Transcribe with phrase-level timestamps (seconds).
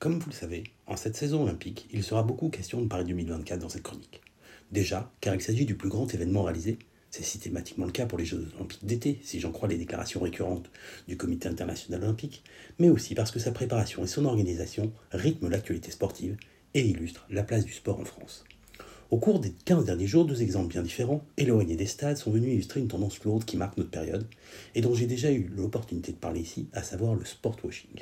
[0.00, 3.60] Comme vous le savez, en cette saison olympique, il sera beaucoup question de Paris 2024
[3.60, 4.22] dans cette chronique.
[4.72, 6.78] Déjà, car il s'agit du plus grand événement réalisé,
[7.10, 10.70] c'est systématiquement le cas pour les Jeux olympiques d'été, si j'en crois les déclarations récurrentes
[11.06, 12.44] du Comité international olympique,
[12.78, 16.38] mais aussi parce que sa préparation et son organisation rythment l'actualité sportive
[16.72, 18.46] et illustrent la place du sport en France.
[19.10, 22.54] Au cours des 15 derniers jours, deux exemples bien différents, éloignés des stades, sont venus
[22.54, 24.26] illustrer une tendance lourde qui marque notre période
[24.74, 28.00] et dont j'ai déjà eu l'opportunité de parler ici, à savoir le sport washing.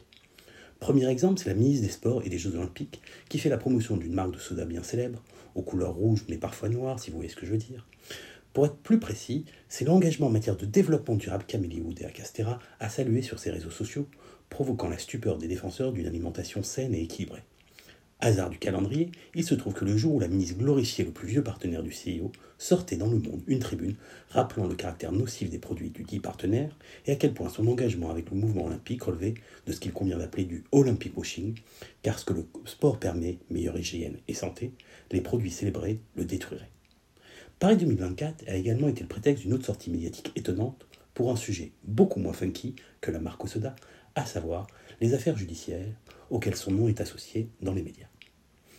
[0.81, 3.97] Premier exemple, c'est la ministre des Sports et des Jeux Olympiques qui fait la promotion
[3.97, 5.23] d'une marque de soda bien célèbre,
[5.55, 7.87] aux couleurs rouges mais parfois noires, si vous voyez ce que je veux dire.
[8.53, 12.89] Pour être plus précis, c'est l'engagement en matière de développement durable qu'Amélie Oudéa Castera a
[12.89, 14.07] salué sur ses réseaux sociaux,
[14.51, 17.43] provoquant la stupeur des défenseurs d'une alimentation saine et équilibrée.
[18.21, 21.29] Hasard du calendrier, il se trouve que le jour où la ministre glorifiait le plus
[21.29, 23.95] vieux partenaire du CIO, sortait dans le monde une tribune
[24.31, 28.11] rappelant le caractère nocif des produits du dit partenaire et à quel point son engagement
[28.11, 29.35] avec le mouvement olympique relevait
[29.67, 31.55] de ce qu'il convient d'appeler du Olympic washing,
[32.03, 34.73] car ce que le sport permet, meilleure hygiène et santé,
[35.13, 36.71] les produits célébrés le détruiraient.
[37.61, 41.73] Paris 2024 a également été le prétexte d'une autre sortie médiatique étonnante pour un sujet
[41.85, 43.77] beaucoup moins funky que la marque soda,
[44.19, 44.67] à savoir
[45.01, 45.95] les affaires judiciaires
[46.31, 48.07] auxquelles son nom est associé dans les médias.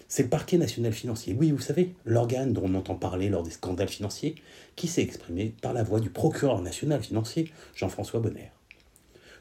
[0.08, 3.52] C'est le parquet national financier, oui, vous savez, l'organe dont on entend parler lors des
[3.52, 4.36] scandales financiers,
[4.76, 8.52] qui s'est exprimé par la voix du procureur national financier, Jean-François Bonner.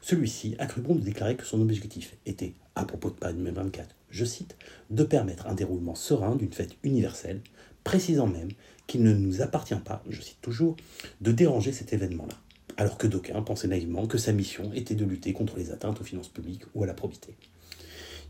[0.01, 3.95] Celui-ci a cru bon de déclarer que son objectif était, à propos de Paris 2024,
[4.11, 4.55] je cite,
[4.91, 7.41] de permettre un déroulement serein d'une fête universelle,
[7.83, 8.49] précisant même
[8.85, 10.75] qu'il ne nous appartient pas, je cite toujours,
[11.21, 12.35] de déranger cet événement-là,
[12.79, 16.05] alors que d'aucuns pensaient naïvement que sa mission était de lutter contre les atteintes aux
[16.05, 17.35] finances publiques ou à la probité.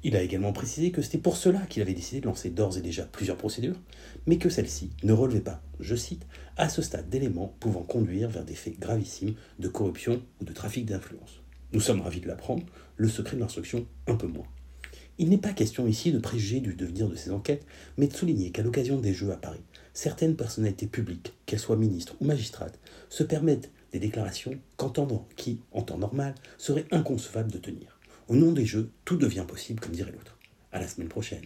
[0.03, 2.81] Il a également précisé que c'était pour cela qu'il avait décidé de lancer d'ores et
[2.81, 3.79] déjà plusieurs procédures,
[4.25, 6.25] mais que celles-ci ne relevaient pas, je cite,
[6.57, 10.87] à ce stade d'éléments pouvant conduire vers des faits gravissimes de corruption ou de trafic
[10.87, 11.41] d'influence.
[11.71, 12.65] Nous sommes ravis de l'apprendre,
[12.97, 14.47] le secret de l'instruction un peu moins.
[15.19, 18.49] Il n'est pas question ici de préjuger du devenir de ces enquêtes, mais de souligner
[18.49, 19.61] qu'à l'occasion des Jeux à Paris,
[19.93, 22.79] certaines personnalités publiques, qu'elles soient ministres ou magistrates,
[23.09, 24.59] se permettent des déclarations
[25.35, 27.99] qui, en temps normal, serait inconcevable de tenir.
[28.27, 30.37] Au nom des jeux, tout devient possible, comme dirait l'autre.
[30.71, 31.45] À la semaine prochaine.